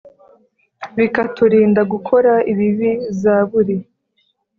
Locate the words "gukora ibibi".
1.91-2.91